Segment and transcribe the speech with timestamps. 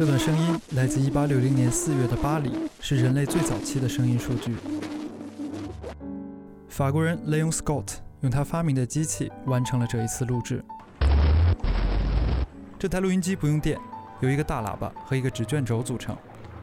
[0.00, 2.50] 这段声音来自1860年4月的巴黎，
[2.80, 4.56] 是人类最早期的声音数据。
[6.70, 10.64] 法国人 Leon Scott 用他发明的机器完成了这一次录制。
[12.78, 13.78] 这台录音机不用电，
[14.20, 16.16] 由一个大喇叭和一个纸卷轴组成。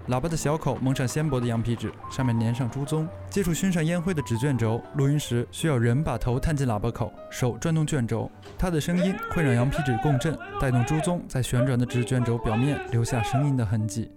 [0.10, 3.06] 喇叭的小口蒙上纤薄的羊皮纸，上面粘上猪鬃。
[3.30, 8.32] 接触熏上烟灰的纸卷轴，录音时需要人把头探进喇叭口，手转动卷轴。
[8.58, 14.10] 它的声音会让羊皮纸共振，带动猪鬃在旋转的纸卷轴表面留下声音的痕迹。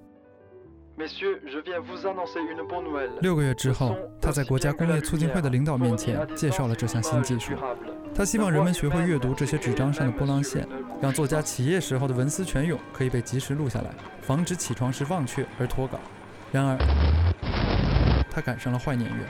[3.21, 7.55] 六个月之后，他在国家工业促进会的领导面前介绍了这项新技术。
[8.15, 10.67] 他希望人们学会阅读这些纸张上的波浪线，
[11.01, 15.99] 让作家起夜时候的文思泉涌可以被及时录下来，防止起床时忘却而脱稿。
[16.53, 16.77] 然而，
[18.31, 19.25] 他赶上了坏年月。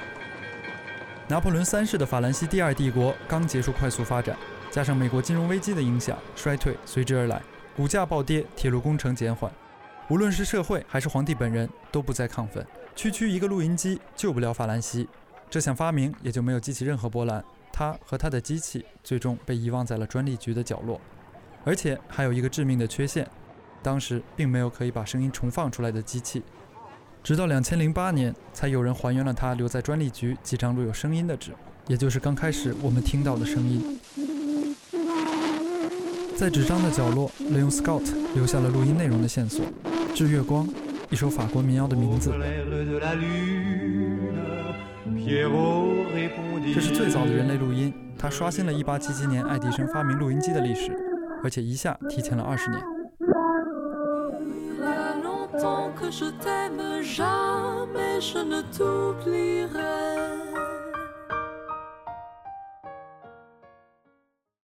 [1.28, 4.36] 拿破仑三世的法兰西第二帝国刚结束快速发展，
[4.70, 7.40] 加上美国金融危机的影响，衰退随之而来，
[7.76, 9.48] 股价暴跌，铁路工程减缓。
[10.09, 15.09] 无论是社会还是皇帝本人都不再亢奋，区区一个录音机救不了法兰西，
[15.48, 17.44] 这项发明也就没有激起任何波澜。
[17.80, 21.00] 他和他的机器最终被遗忘在了专利局的角落，
[21.64, 23.26] 而且还有一个致命的缺陷：
[23.82, 26.42] 当时并没有可以把声音重放出来的机器。
[27.24, 31.52] 直到两千零八年，才有人还原了他留在专利局几张录有声音的纸，
[31.87, 33.98] 也就是刚开始我们听到的声音。
[36.37, 39.65] 在纸张的角落，Leon Scott 留下了录音内容的线索。
[40.15, 40.68] 《致月光》，
[41.09, 42.30] 一首法国民谣的名字。
[46.74, 50.93] 这是最早的人类录音，它刷新了1877年爱迪生发明录音机的历史，
[51.43, 52.82] 而且一下提前了二十年。